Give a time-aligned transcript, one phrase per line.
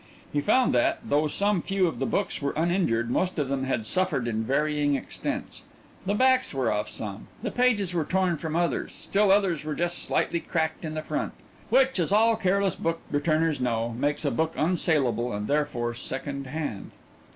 [0.33, 3.85] He found that, though some few of the books were uninjured, most of them had
[3.85, 5.61] suffered in varying extents.
[6.07, 9.99] The backs were off some, the pages were torn from others, still others were just
[10.01, 11.33] slightly cracked in the front,
[11.69, 16.89] which, as all careless book returners know, makes a book unsalable, and therefore second hand.